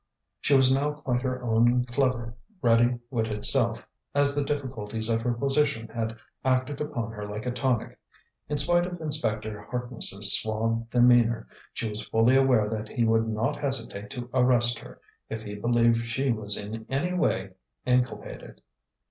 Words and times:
She 0.39 0.55
was 0.55 0.73
now 0.73 0.93
quite 0.93 1.21
her 1.21 1.43
own 1.43 1.85
clever, 1.85 2.33
ready 2.59 2.97
witted 3.11 3.45
self, 3.45 3.87
as 4.15 4.33
the 4.33 4.43
difficulties 4.43 5.09
of 5.09 5.21
her 5.21 5.33
position 5.33 5.89
had 5.89 6.17
acted 6.43 6.81
upon 6.81 7.11
her 7.11 7.27
like 7.27 7.45
a 7.45 7.51
tonic. 7.51 7.99
In 8.49 8.57
spite 8.57 8.87
of 8.87 8.99
Inspector 8.99 9.61
Harkness's 9.69 10.39
suave 10.41 10.89
demeanour, 10.89 11.45
she 11.71 11.87
was 11.87 12.01
fully 12.07 12.35
aware 12.35 12.67
that 12.67 12.89
he 12.89 13.03
would 13.03 13.27
not 13.27 13.61
hesitate 13.61 14.09
to 14.09 14.27
arrest 14.33 14.79
her, 14.79 14.99
if 15.29 15.43
he 15.43 15.53
believed 15.53 16.07
she 16.07 16.31
was 16.31 16.57
in 16.57 16.87
any 16.89 17.13
way 17.13 17.51
inculpated. 17.85 18.63